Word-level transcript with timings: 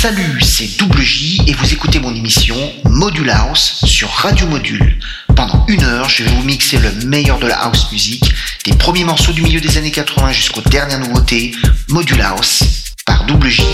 Salut, 0.00 0.40
c'est 0.42 0.76
Double 0.78 1.02
J 1.02 1.42
et 1.48 1.52
vous 1.54 1.72
écoutez 1.72 1.98
mon 1.98 2.14
émission 2.14 2.54
Module 2.84 3.30
House 3.30 3.84
sur 3.84 4.08
Radio 4.08 4.46
Module. 4.46 4.96
Pendant 5.34 5.66
une 5.66 5.82
heure, 5.82 6.08
je 6.08 6.22
vais 6.22 6.30
vous 6.30 6.44
mixer 6.44 6.78
le 6.78 6.92
meilleur 7.08 7.40
de 7.40 7.48
la 7.48 7.56
house 7.64 7.90
music, 7.90 8.32
des 8.64 8.74
premiers 8.74 9.02
morceaux 9.02 9.32
du 9.32 9.42
milieu 9.42 9.60
des 9.60 9.76
années 9.76 9.90
80 9.90 10.30
jusqu'aux 10.30 10.60
dernières 10.60 11.00
nouveautés, 11.00 11.50
Module 11.88 12.22
House 12.22 12.62
par 13.06 13.24
Double 13.24 13.48
J. 13.48 13.64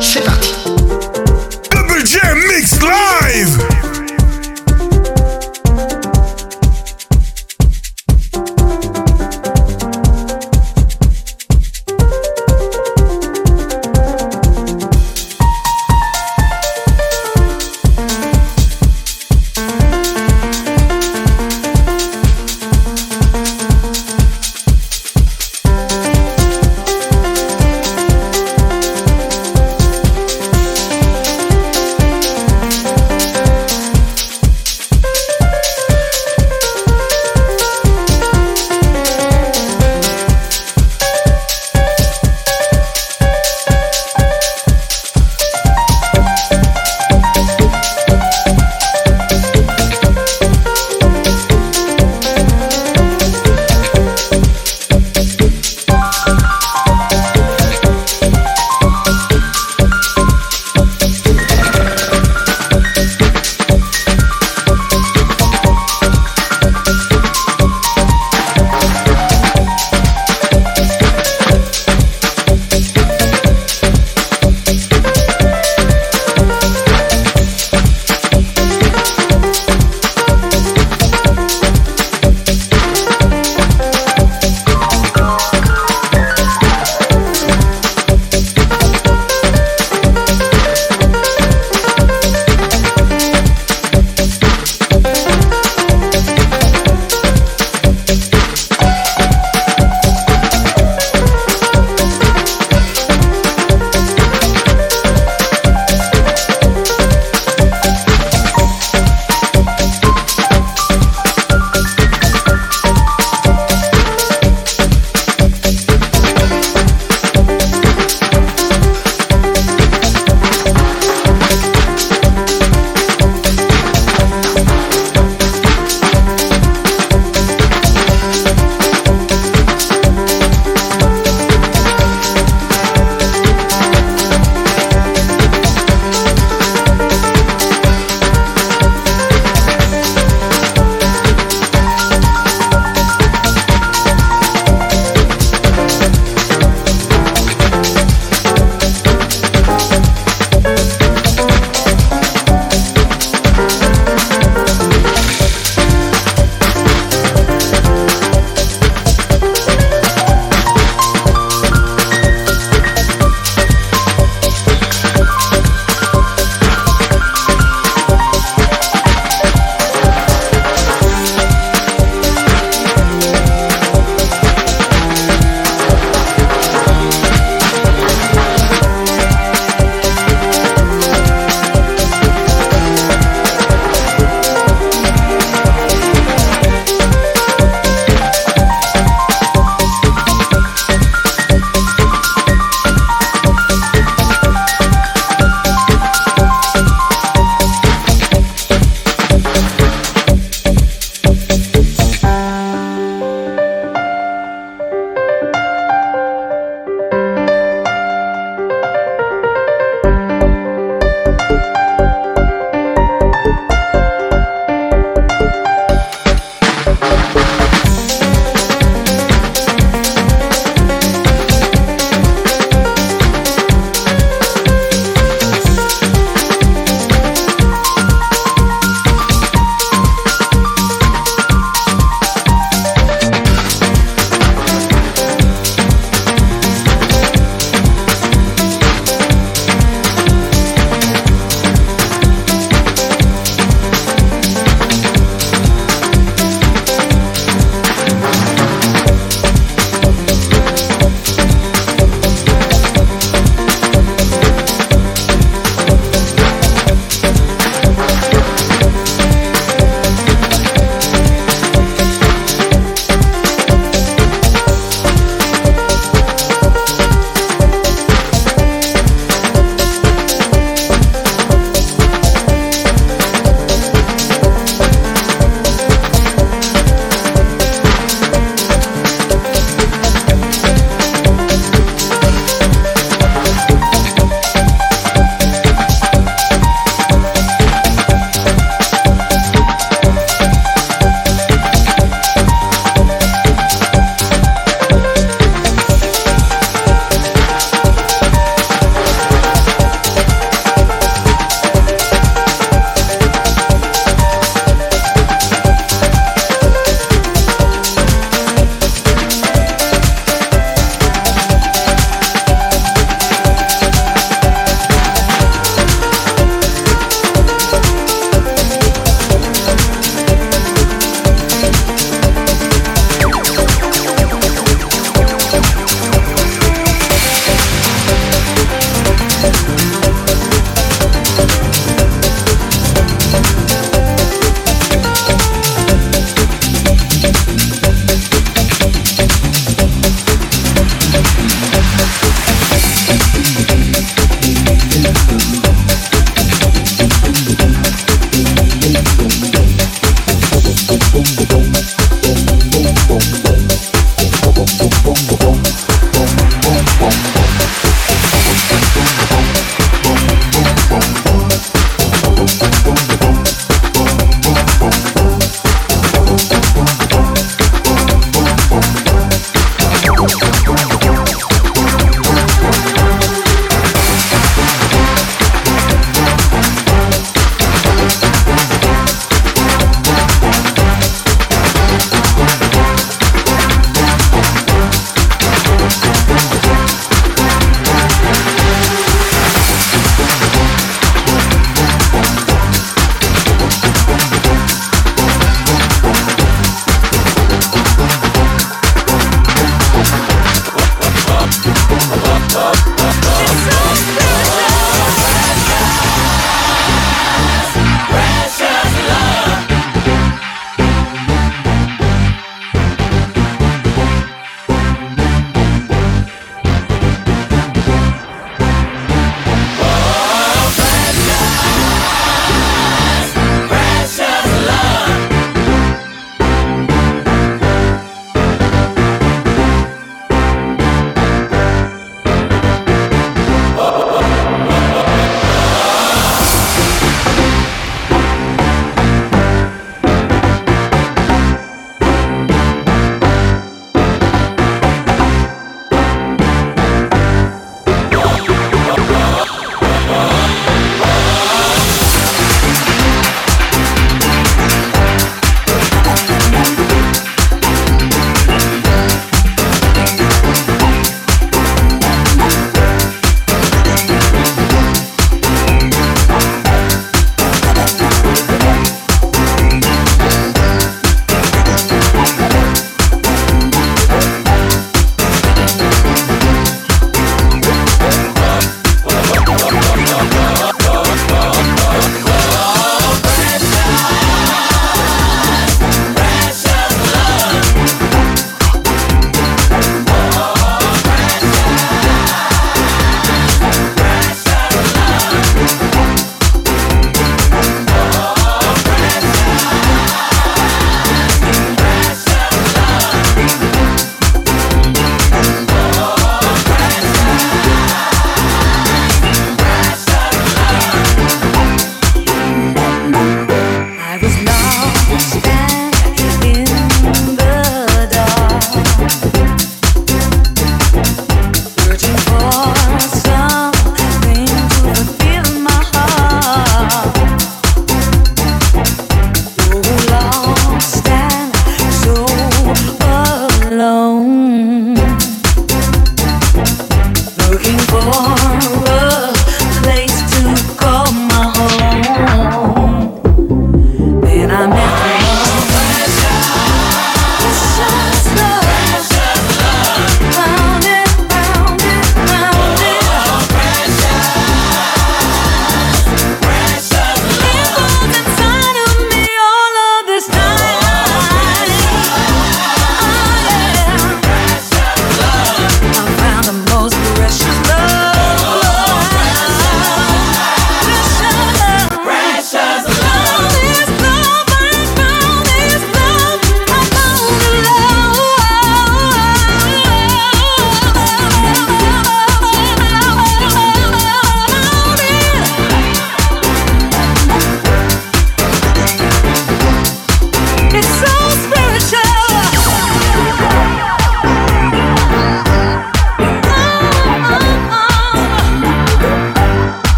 C'est 0.00 0.24
parti. 0.24 0.50
Double 1.70 2.04
J 2.04 2.18
Mix 2.48 2.80
Live 2.80 3.79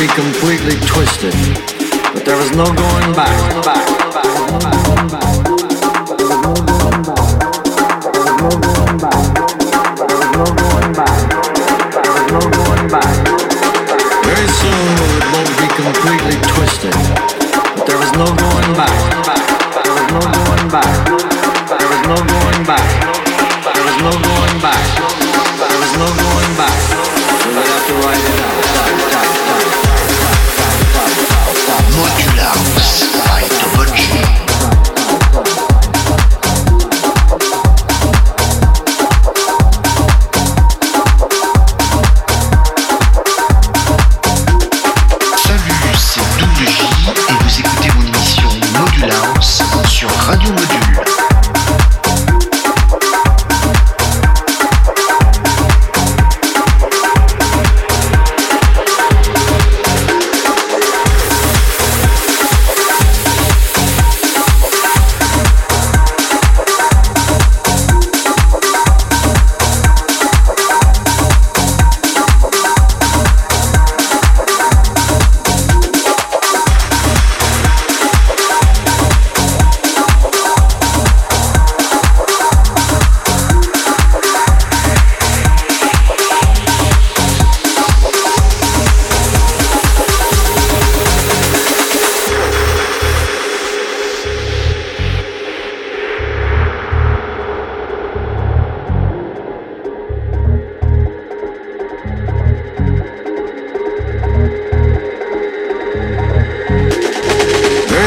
be 0.00 0.06
completely 0.14 0.76
twisted, 0.86 1.34
but 2.14 2.24
there 2.24 2.40
is 2.40 2.52
no 2.56 2.64
going 2.64 3.12
back. 3.12 3.28
back. 12.88 13.14
Very 14.24 14.48
soon 14.48 14.96
it 15.04 15.24
won't 15.34 15.54
be 15.60 15.68
completely 15.76 16.36
twisted, 16.48 16.94
but 17.76 17.86
there 17.86 18.02
is 18.02 18.12
no 18.12 18.24
going 18.24 18.74
back. 18.74 19.09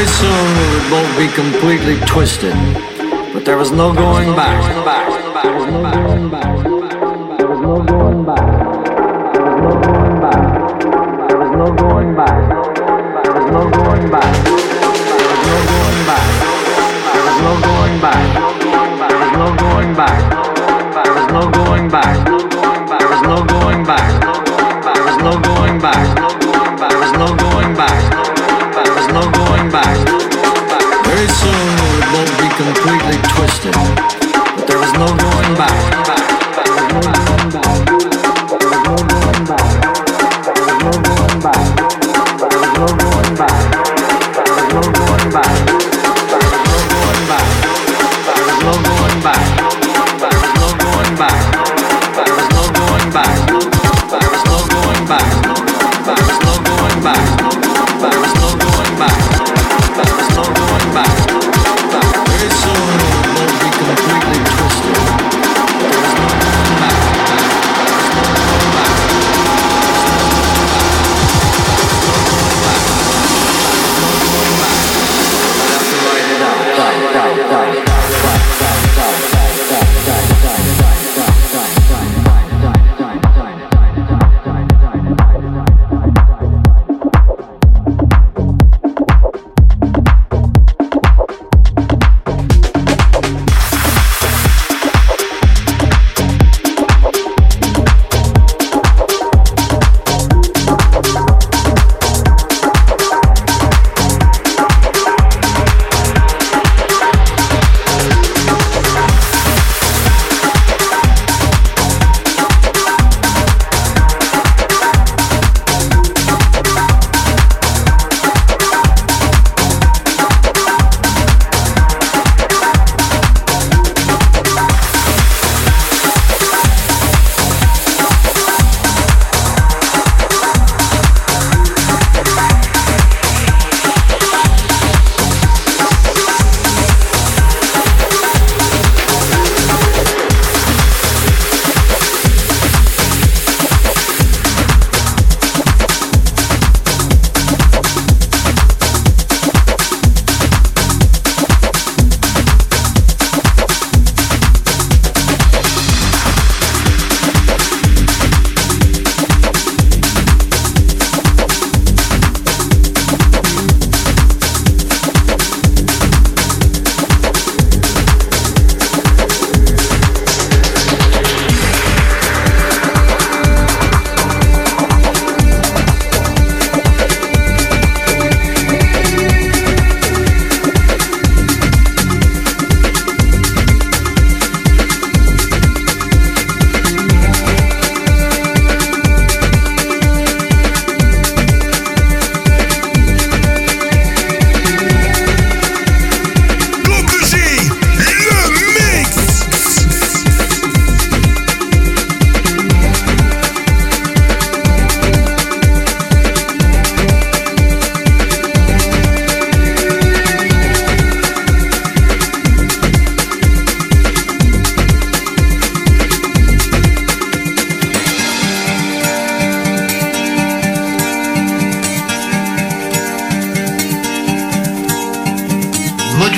Pretty 0.04 0.18
soon 0.18 0.46
we 0.58 0.66
would 0.74 0.90
both 0.90 1.16
be 1.16 1.28
completely 1.28 1.96
twisted, 2.06 2.52
but 3.32 3.46
there 3.46 3.56
was 3.56 3.72
no 3.72 3.90
going 3.94 4.36
back. 4.36 4.62
There 5.42 5.54
was 5.54 5.66
no 5.66 5.82
going 5.82 6.30
back. 6.30 7.38
There 7.38 7.48
was 7.48 7.60
no 7.62 7.82
going 7.82 8.26
back. 8.26 8.44
There 9.32 9.48
was 9.48 9.60
no 9.62 9.80
going 9.80 10.20
back. 10.20 11.28
There 11.28 11.38
was 11.38 11.50
no 11.56 11.72
going 11.72 12.14
back. 12.14 13.24
There 13.24 13.32
was 13.32 13.50
no 13.50 13.70
going 13.70 14.10
back. 14.10 14.43
no 34.98 35.06
going 35.06 35.54
back. 35.56 36.23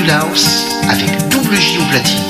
Laos 0.05 0.67
avec 0.91 1.29
double 1.29 1.57
J 1.57 1.79
au 1.79 1.91
platine. 1.91 2.26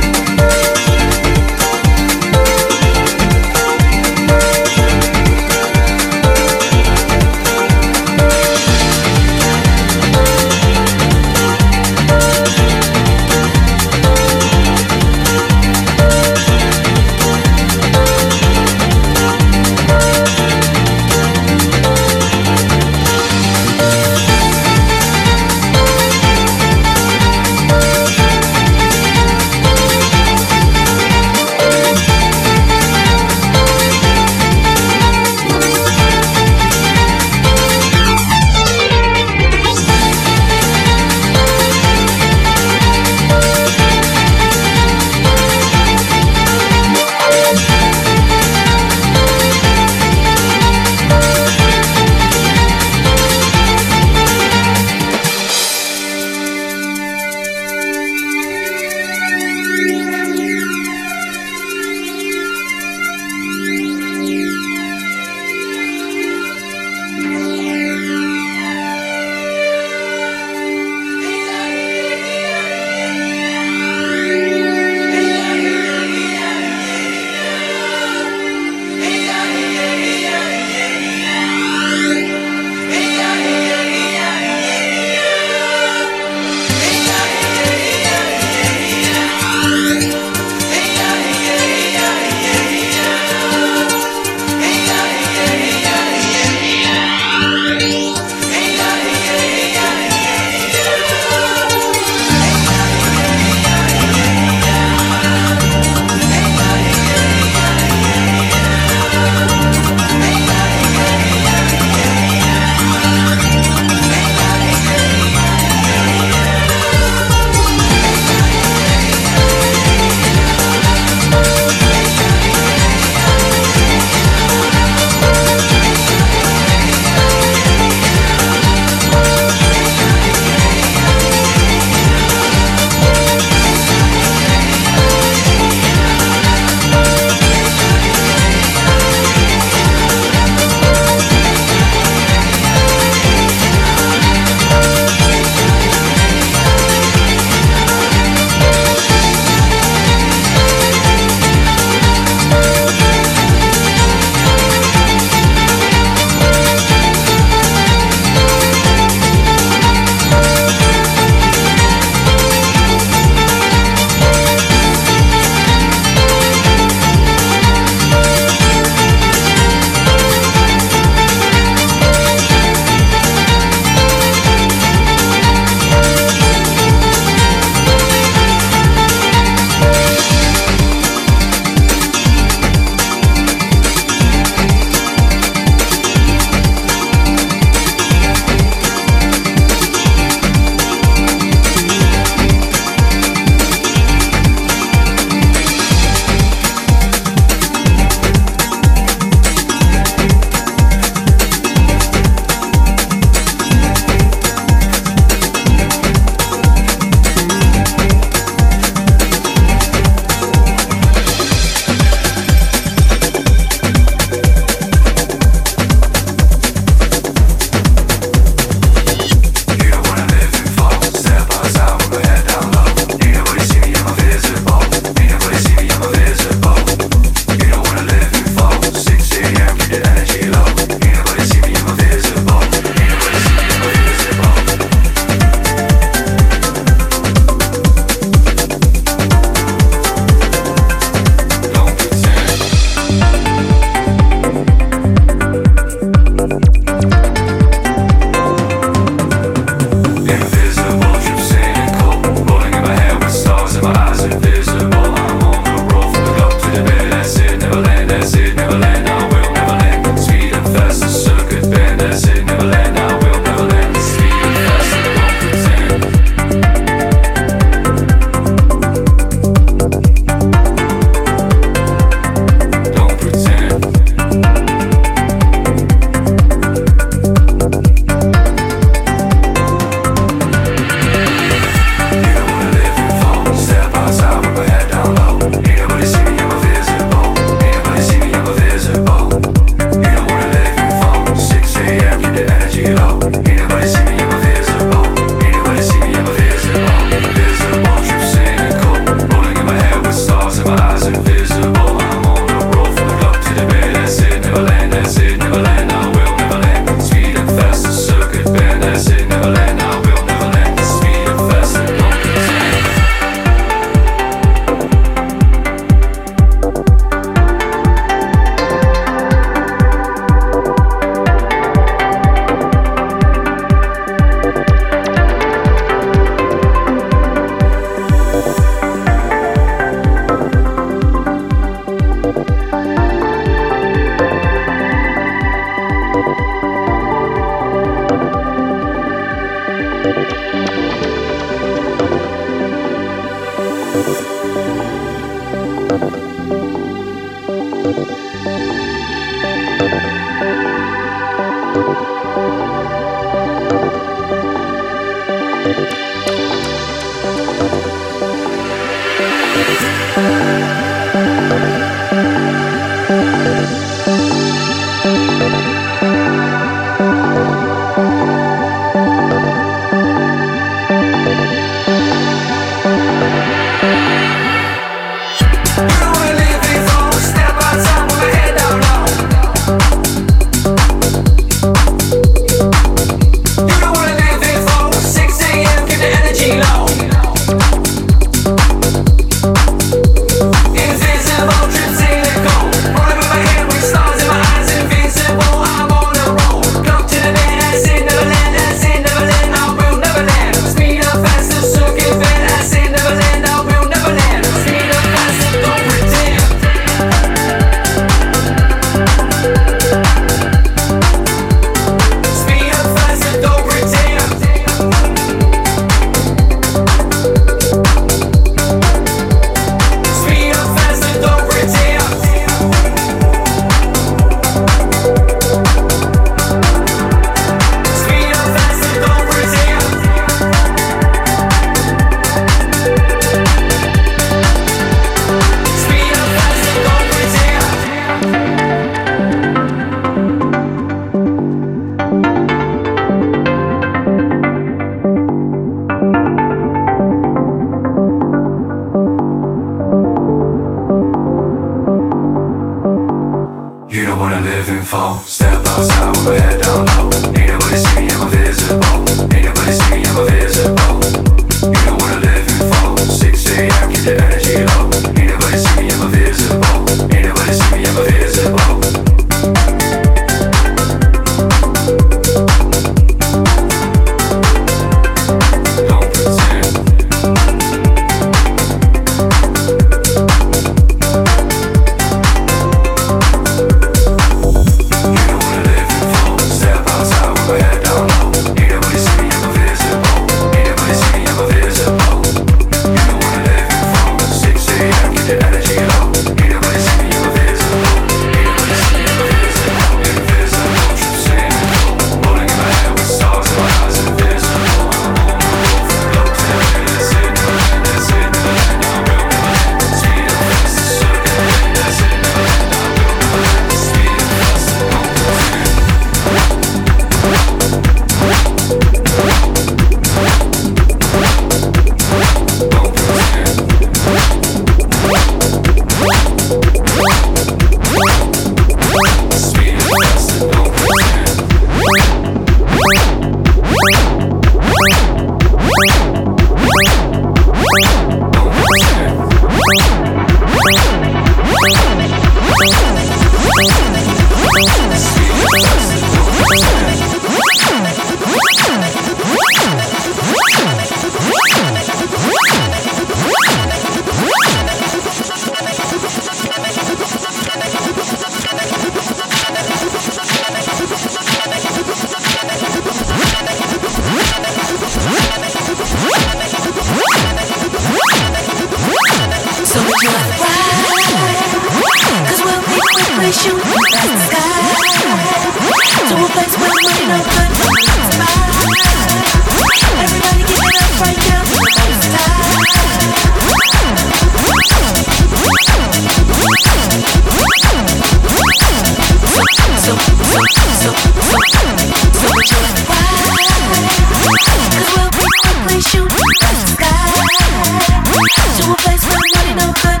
place 598.78 599.04
for 599.04 599.18
no 599.56 599.72
good. 599.82 600.00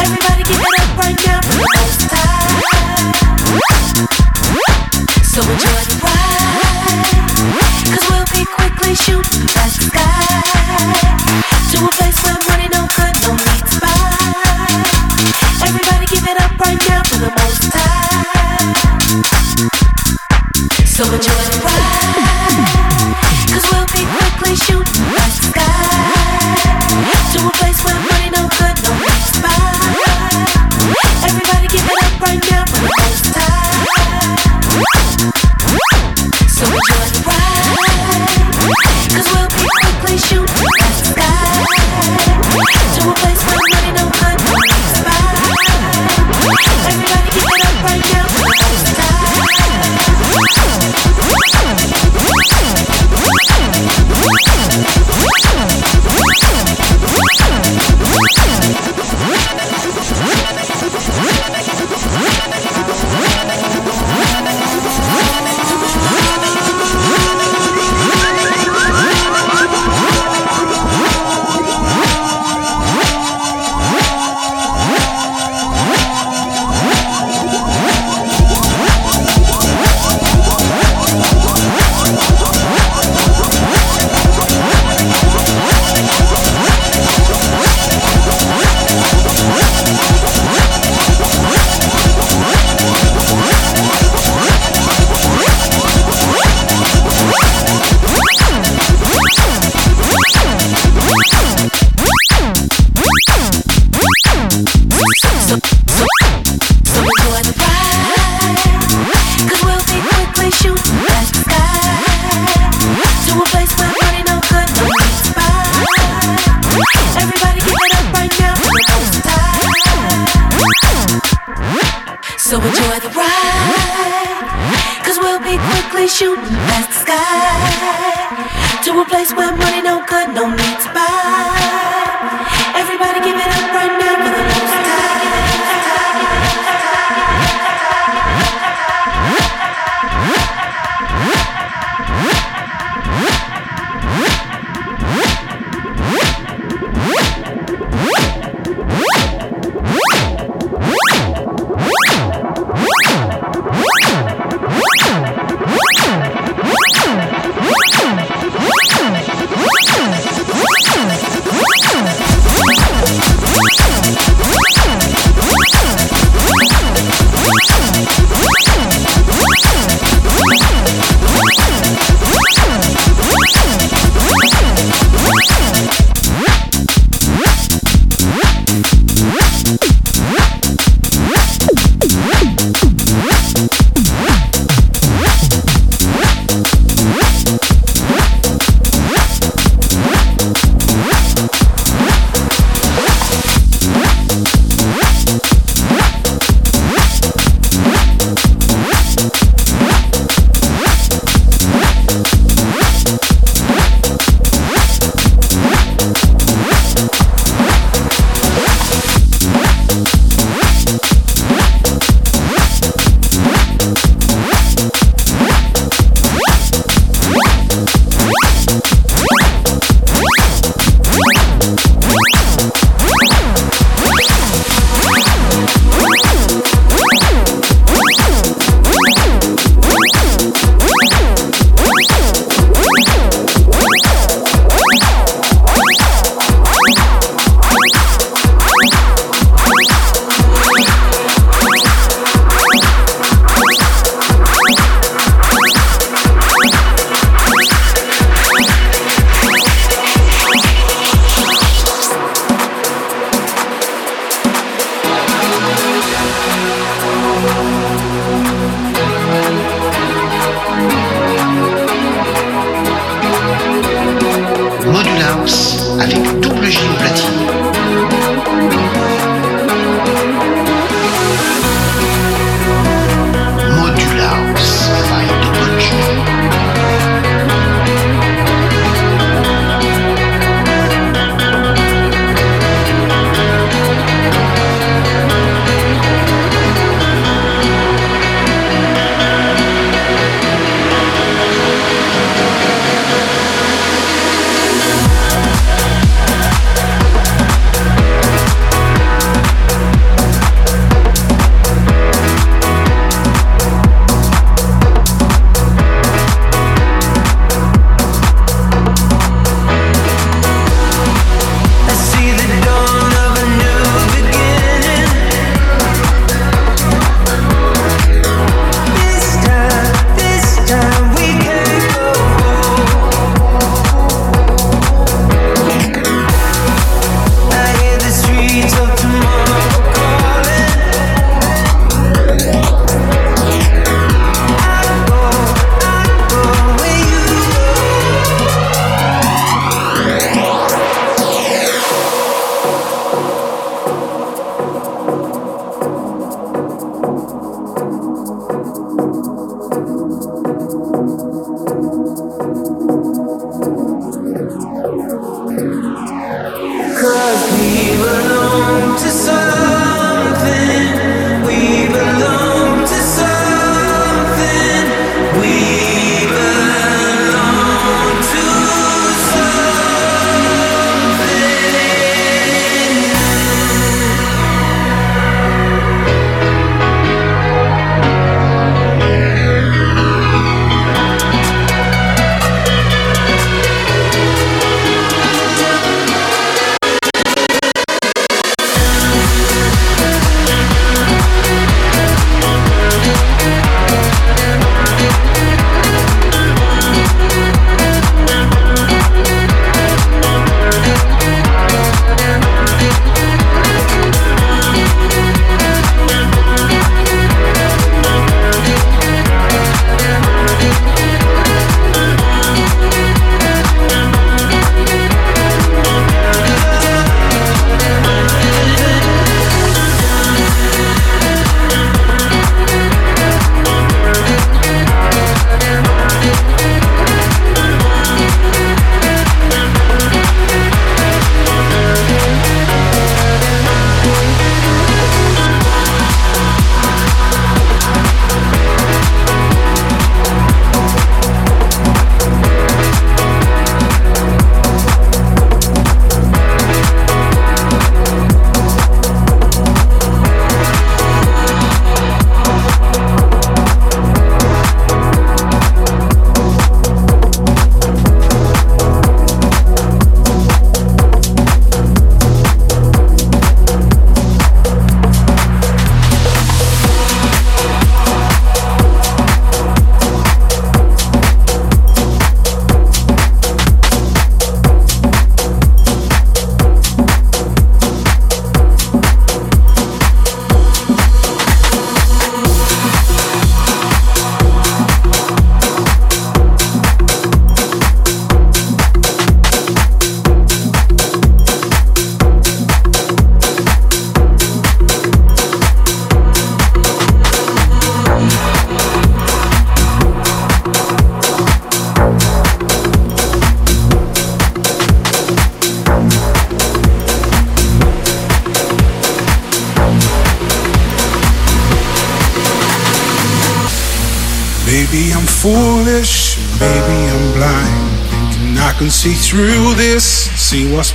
Everybody 0.00 0.42
up 0.80 0.96
right 0.98 1.18
now. 1.26 1.40
So 5.22 5.40
enjoy 5.42 5.84
the 5.88 6.00
ride. 6.04 6.19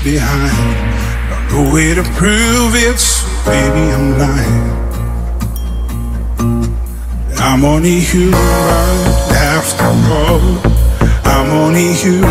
behind. 0.05 0.53
no 1.49 1.73
way 1.73 1.95
to 1.95 2.03
prove 2.13 2.75
it, 2.75 2.99
so 2.99 3.25
baby, 3.43 3.91
I'm 3.91 4.19
lying. 4.19 4.65
I'm 7.41 7.65
only 7.65 8.01
human 8.01 8.35
after 9.33 9.89
all. 10.13 10.45
I'm 11.33 11.49
only 11.63 11.91
human 11.93 12.29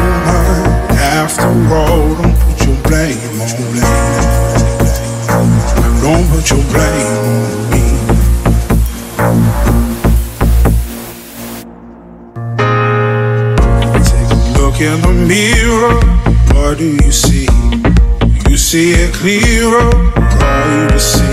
after 1.18 1.51
all. 1.75 2.14
Don't 2.14 2.37
put 2.45 2.59
your 2.64 2.79
blame 2.87 3.41
on 3.43 3.51
me. 3.75 3.83
Don't 6.01 6.27
put 6.31 6.51
your 6.51 6.62
blame. 6.70 6.94
clearer 19.15 19.91
privacy. 20.12 21.24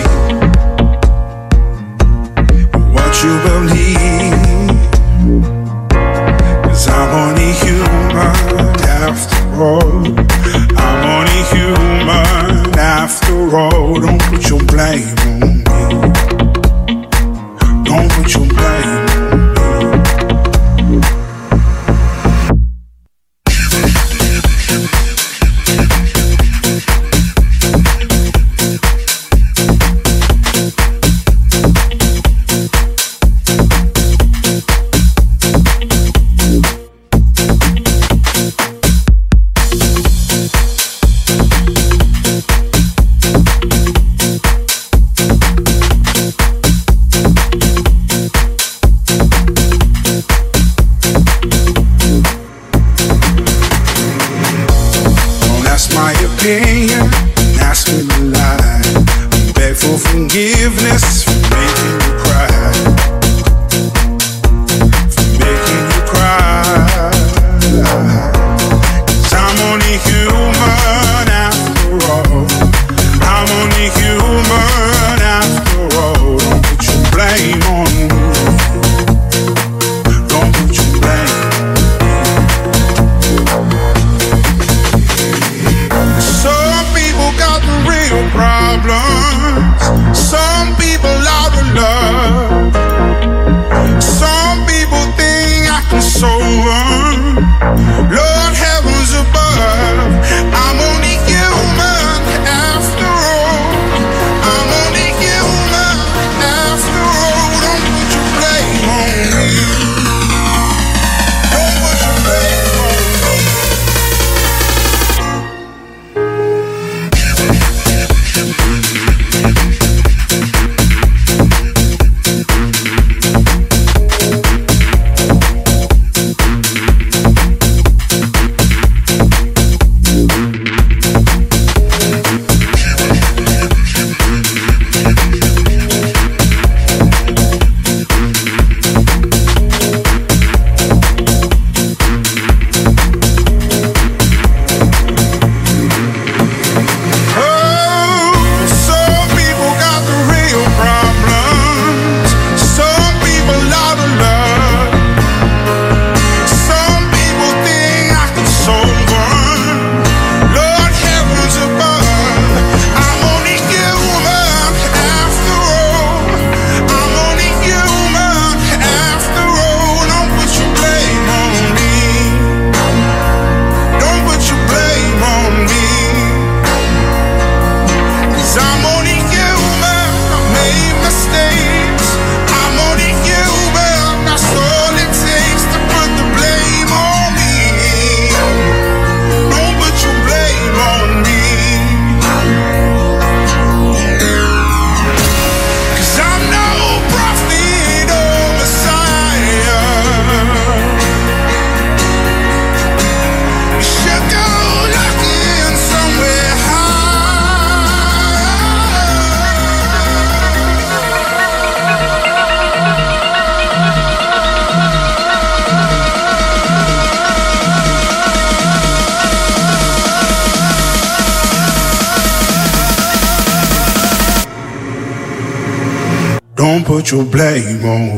To 227.12 227.26
blame 227.26 227.84
on. 227.84 228.11